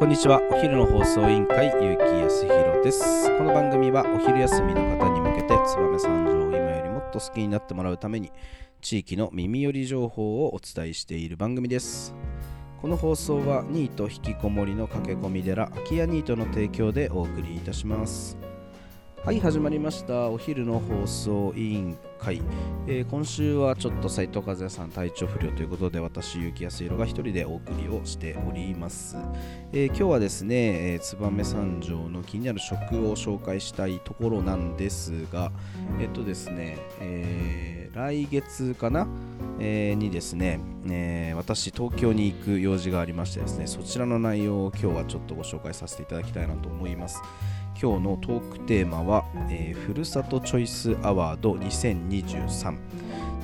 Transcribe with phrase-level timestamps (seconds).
[0.00, 0.40] こんにちは。
[0.50, 3.36] お昼の放送委員会結城康弘です。
[3.36, 8.32] この番組はお昼休みの方に向けて燕三条を今よりもっと好きになってもらうために
[8.80, 12.14] 地域の耳寄り情報をお伝えしている番組です。
[12.80, 18.38] この放送はニート引きこもりの駆け込み寺空き家ニートの提供でお送りいたします。
[19.22, 20.30] はい始まりました。
[20.30, 22.40] お昼の放送委員会、
[22.86, 29.18] えー、今週はちょっと斉藤和也さん体調不良ということで私結城康弘が一人でお送りをしております、
[29.72, 35.52] えー、今日はですね、えー、燕三条の気になる食を紹介したいところなんですが
[36.00, 39.06] えっとですね、え来月かな、
[39.58, 47.20] えにですね、え私東京に行く用事がありましてですねそちらの内容を今日はちょっとご紹介させていただきたいなと思います。
[47.82, 52.76] 今日のトークテーマは、えー、ふるさとチョイスアワード2023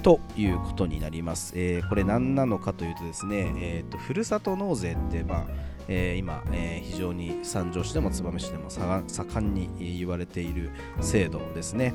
[0.03, 1.55] ということになります。
[1.57, 10.71] えー、これ何なのかというとですね、えーと、ふるさと納税って、まあえー、今、えー、非常に三条市でも燕市でも盛んに言われている
[11.01, 11.95] 制度ですね。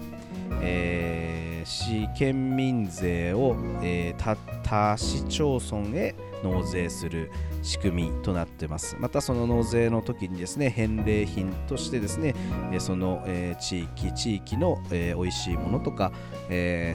[0.62, 12.34] えー、市県民税を、えー、他市町村へ納税する仕組みとなってますまたその納税の時にですね返礼品としてですね
[12.80, 13.24] その、
[13.60, 16.12] 地域地域の、美味しいものとか、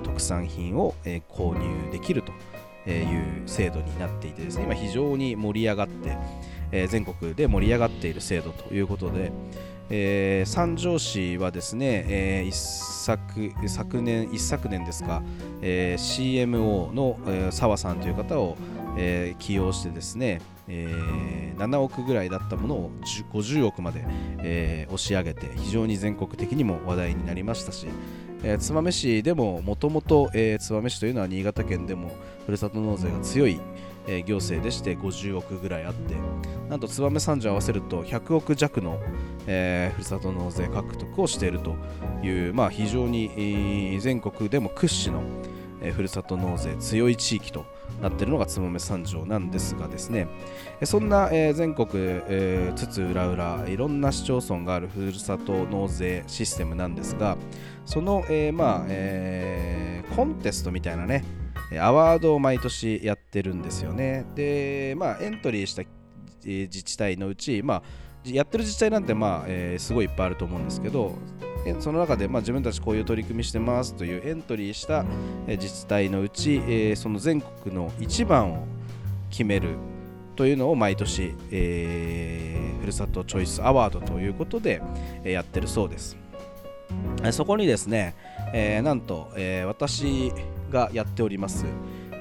[0.02, 0.94] 特産品を、
[1.30, 2.32] 購入できると
[2.90, 6.16] いう制度になっていてですね今非常に盛り上がって、
[6.72, 9.32] え、全国で盛り上がっている制度ということで、
[9.88, 15.22] えー、三条市はですね、えー、一昨昨年一昨年ですか、
[15.62, 17.18] えー、CMO の
[17.52, 18.56] 澤、えー、さんという方を、
[18.98, 22.90] えー、起用してですね、えー、7億ぐらいだったものを
[23.32, 24.04] 50億まで、
[24.38, 27.86] えー、押し上げて非常に全国的にも話題になりましたし、
[28.42, 32.10] えー、燕市でももともと燕市というのは新潟県でも
[32.44, 33.60] ふるさと納税が強い、
[34.06, 36.14] えー、行政でして50億ぐらいあって
[36.68, 39.00] なんと燕三条合わせると100億弱の、
[39.46, 41.76] えー、ふるさと納税獲得をしていると
[42.22, 45.22] いう、まあ、非常に、全国でも屈指の、
[45.80, 47.64] えー、ふるさと納税強い地域と
[48.02, 50.28] なっているのが燕三条なんですがですね
[50.84, 57.36] そんな、えー、全国、えー、津々浦々いろんな市町村があるふるさと納税システムなんですが
[57.86, 61.24] その、えー、まあ、えー、コンテストみたいなね
[61.80, 65.82] アワードを毎年やってるんですよねでまあエントリーした
[66.44, 67.82] 自治体のうちまあ
[68.24, 71.14] やってる自治体なんてまあ、えー、すごいいっぱいあると思うんですけど
[71.80, 75.04] その中で、まあ、自分たちこういう取り組みしてますというエントリーした
[75.48, 78.66] 自治体のうち、えー、その全国の一番を
[79.30, 79.70] 決める
[80.36, 84.82] というのを毎年、えー、ふるさとチョイスアワードということで、
[85.24, 86.16] やってるそうです。
[87.32, 88.14] そこにですね、
[88.52, 90.32] えー、なんと、えー、私
[90.70, 91.64] がやっております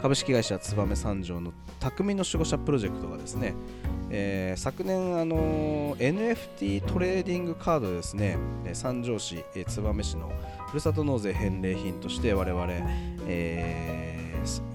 [0.01, 3.55] 株式会社燕三条の匠の守護者プロジェクトがですね、
[4.09, 8.37] えー、昨年、あのー、NFT トレーディングカードですね、
[8.73, 10.31] 三条市、えー、燕市の
[10.67, 12.67] ふるさと納税返礼品として我々、
[13.27, 14.25] えー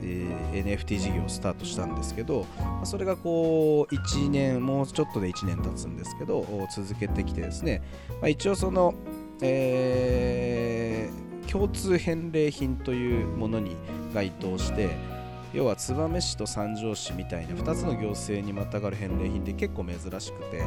[0.02, 2.46] えー、NFT 事業をスタートしたんですけど、
[2.84, 7.82] それがこう1年、もうちょっとで1年経つんですけど、続けてきてですね、
[8.20, 8.94] まあ、一応その、
[9.42, 13.76] えー、共通返礼品というものに
[14.14, 14.90] 該当して、
[15.52, 20.62] 要は燕市と三条市みたいな2つの行政にまたがる返礼品って結構珍しくて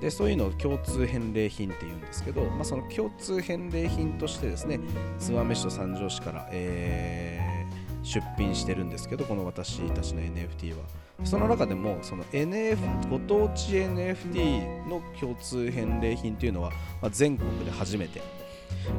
[0.00, 4.80] でそういうのを共通返礼品っていうんですけど、まあ、その共通返礼品としてですね
[5.18, 11.07] 燕市と三条市から、えー、出品してるんですけどこの私たちの NFT は。
[11.24, 16.70] その中でもその NF ご当地 NFT の共通返礼品というのは、
[17.02, 18.38] まあ、全国で初めて。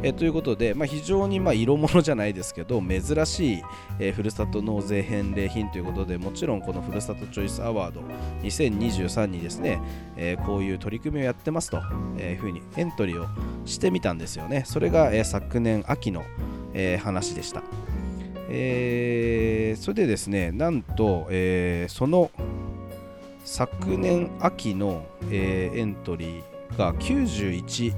[0.04, 3.64] えということで、まあ、非常にま色物じゃないですけど珍しい、
[4.00, 8.02] えー、ふるさと納税返礼品ということでもちろんこのふるさとチョイスアワード
[8.44, 9.82] 2023にですね、
[10.16, 11.78] えー、こういう取り組みをやってますと
[12.18, 13.28] いうふうにエントリーを
[13.66, 14.64] してみたんですよね。
[14.66, 16.24] それが、え、昨年秋の、
[16.74, 17.64] え、話でした、
[18.50, 22.32] えー、それでですねなんと、えー、その
[23.46, 27.94] 昨年秋の、えー、エントリーが91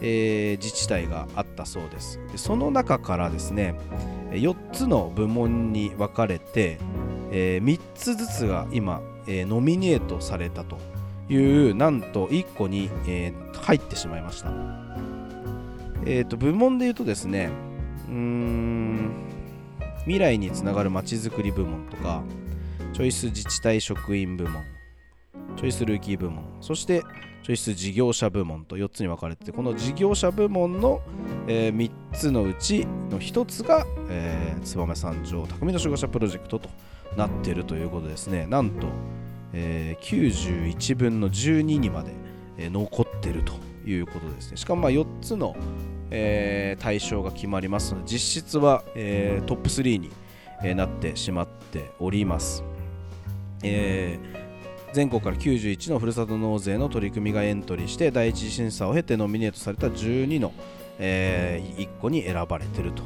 [0.00, 2.20] えー、自治体があったそうです。
[2.30, 3.74] でその中からですね
[4.30, 6.78] 4つの部門に分かれて、
[7.30, 10.78] えー、3つずつが今、えー、ノミネートされたと
[11.28, 11.36] い
[11.70, 14.50] うなんと1個に、えー、入ってしまいました、
[16.04, 17.50] えーと、部門で言うとですね
[18.08, 19.05] うーん
[20.06, 22.22] 未来につながるまちづくり部門とか
[22.92, 24.64] チョイス自治体職員部門
[25.56, 27.02] チョイスルーキー部門そして
[27.42, 31.00] チョイス事業者部門と4つに分かれててこの事業者部門の、
[31.46, 36.68] え、3つのうちの1つが、えー、燕三条匠の守護者プロジェクトと
[37.16, 38.46] なっているということですね。
[38.46, 38.88] なんと
[39.52, 42.12] えー、91分の12にまで、
[42.58, 43.54] えー、残ってると
[43.88, 44.56] いうことですね。
[44.56, 45.56] しかもま4つの、
[46.10, 50.10] えー、対象が決まりますので実質は、えー、トップ3に、
[50.62, 52.62] えー、なってしまっております、
[53.62, 54.18] え、
[54.92, 60.52] 全国から91のふるさと納税の取り組みがエントリーして第一次審査を経てノミネートされた12の、
[60.98, 63.02] え、1個に選ばれていると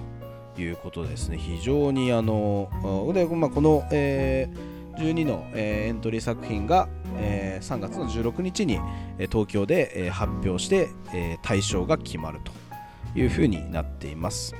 [0.61, 1.39] いうことですね。
[1.39, 2.69] 非常にあの
[3.15, 6.89] で、まあ、この、えー、12の、え、エントリー作品が、
[7.19, 8.79] え、3月の16日に、
[9.19, 12.53] え東京で、え、発表して、えー、対象が決まると。
[13.15, 14.55] いうふうになっています。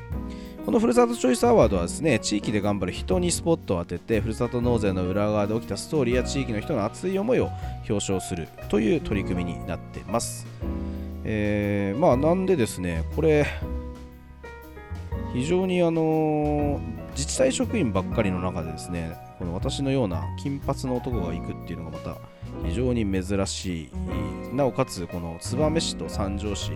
[0.65, 7.47] このふるさとチョイスアワードはですね、地域で頑張る人にスポットを当てて、ふるさと納税の裏側で起きたストーリーや地域の人の熱い思いを
[7.89, 10.47] 表彰するという取り組みになっています。
[11.25, 13.47] えー、まあなんでですね、これ、
[15.33, 16.81] 非常にあの
[17.13, 22.17] 自治体職員ばっかりの中でですね、この私のような金髪の男が行くっていうのがまた
[22.65, 23.91] 非常に珍しい。
[24.55, 26.73] なおかつこの燕市と三条市、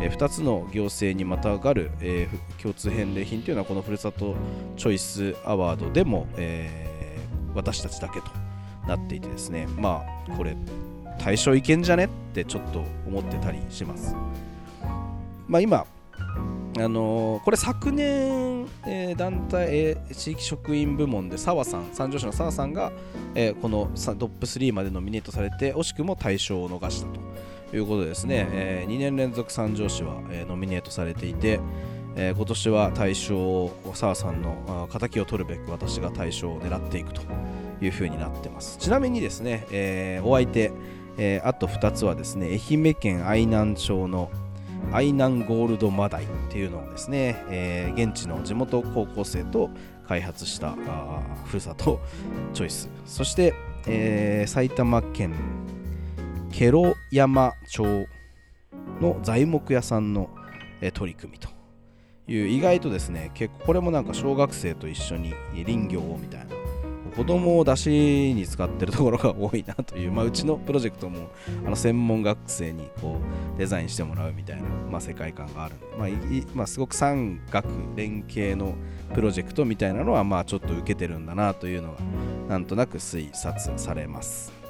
[0.00, 2.28] え、2つの行政にまたがる、え、
[2.60, 4.34] 共通返礼品というのはこのふるさと
[4.76, 7.18] チョイスアワードでも、え、
[7.54, 8.26] 私たちだけと
[8.86, 9.66] なっていてですね。
[9.76, 10.56] まあこれ
[11.18, 14.14] 対象いけんじゃねってちょっと思ってたりします。
[15.46, 15.86] まあ今
[16.78, 18.51] あの、これ昨年、
[18.86, 22.92] えー、団体、えー、地域職員部門で澤さん三条市の澤さんが、
[23.34, 27.08] えー、このトップ3までノミネートされて惜しくも大賞を逃した
[27.70, 31.60] ということでですね、えー、2年連続三条市は、えー、ノミネートされていて、
[32.16, 37.22] えー、今年は大賞を澤さんの敵を取るべく私が大賞を狙っていくと
[37.80, 38.78] いうふうになってます。
[38.78, 40.72] ちなみにですね、えー、お相手、
[41.16, 44.30] えー、あと2つはですね愛媛県愛南町の
[44.90, 49.70] アイナンゴールドマダイっていうのをですね、えー、現地の地元高校生と
[50.06, 52.00] 開発したあふるさと
[52.52, 52.88] チョイス。
[53.06, 53.54] そして、
[53.86, 55.34] えー、埼玉県
[56.50, 58.06] ケロ山町
[59.00, 60.30] の材木屋さんの、
[60.80, 61.48] えー、取り組みと
[62.28, 66.61] いう意外とですね結構これもなんか小学生と一緒に林業をみたいな
[67.16, 67.90] 子供を出し
[68.34, 71.30] に使ってるところが多いなという、まあ、うちのプロジェクトも
[71.64, 73.18] あの専門学生にこ
[73.56, 76.08] うデザインしてもらうみたいな、まあ、世界観があるまあ
[76.54, 77.66] まあ、すごく産学
[77.96, 78.74] 連携の
[79.14, 81.98] プロジェクトみたいなのはまあちょっと受けてるんだなというのが
[82.48, 84.61] なんとなく推察されます。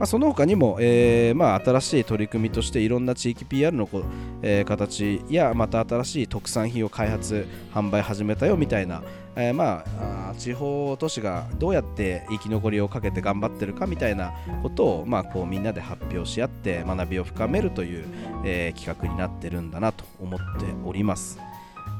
[0.00, 4.02] まあ、その他にも、えーまあ、新しい取り組みとしていろんな地域 PR のこ、
[4.40, 9.02] えー、形やまた新しい特産品を開発販売始めたよみたいな、
[9.36, 14.32] えー、まあ地方都市がどうやって生き残りをかけて頑張ってるかみたいな
[14.62, 18.06] ことを、まあ、こうみんなで発表し合って学びを深めるという、
[18.46, 21.38] えー、企画になってるんだなと思っております。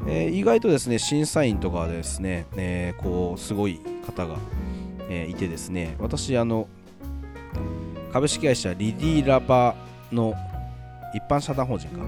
[0.09, 4.39] えー、意外とですね審査員とかですね、えー、こうすごい方が、
[5.11, 6.67] えー、いてですね私あの
[8.13, 9.75] 株式会社リディラバ
[10.11, 10.35] の
[11.15, 12.03] 一般社団法人か、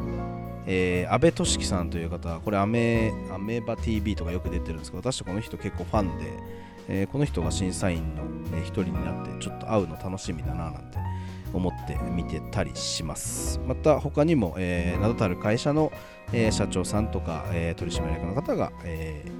[0.66, 6.24] えー、安倍俊樹さんという方これアメアメバ TV とかよく出てるんですけど私この人結構ファンで、
[6.88, 8.22] えー、この人が審査員の
[8.58, 10.98] 一、人になってちょっと会うの楽しみだななんて
[11.52, 13.60] 思って見てたりします。
[13.66, 15.92] また他にも、えー、名だたる会社の、
[16.32, 19.30] えー、社長さんとか、えー、取締役の方が、えー、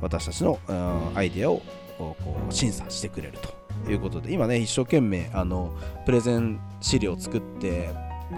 [0.00, 1.62] 私たちの、うん、アイデアを
[1.98, 2.16] こ
[2.48, 3.63] う審査してくれると。
[3.90, 5.72] いうことで今ね一生懸命あの
[6.06, 7.90] プレゼン資料を作って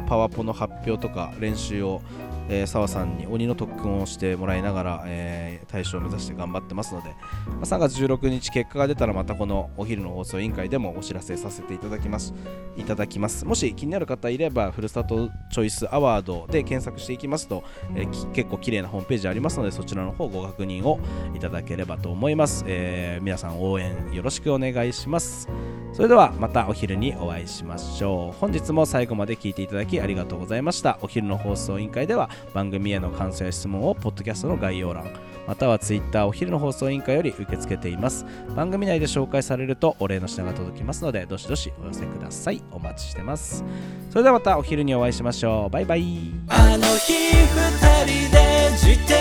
[0.09, 2.03] パワポの発表とか練習を
[2.49, 7.09] えー、澤さんに鬼の特訓をしてもらいながら、えー、大賞を目指して頑張ってますので、
[7.47, 12.35] まあ、3月16日結果が出たらまたこのお昼の放送委員会でもお知らせさせていただきます
[12.77, 13.45] いただきます。
[13.45, 21.01] もし気になる方いればふるさとチョイスアワードで検索していきますと、えー、結構綺麗なホームページありますのでそちらの方ご確認を
[21.35, 25.86] いただければと思います、え、皆さん応援よろしくお願いします。
[25.97, 28.39] それではまたお昼にお会いしましょう。
[28.39, 30.99] 本日も最後まで聞いていただきありがとうございました。
[31.01, 35.11] お昼の放送委員会では番組への感想や質問をポッドキャストの概要欄
[35.47, 38.27] または Twitter お昼の放送委員会より受け付けています。
[38.55, 42.63] 番組内で紹介されるとお礼の品が届きますのでどしどしお寄せください。
[42.73, 43.65] お待ちしてます。
[44.11, 45.71] それではまたお昼にお会いしましょう。
[45.71, 46.31] バイバイ。
[46.49, 49.15] あの日二人で自転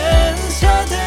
[0.52, 1.05] 車で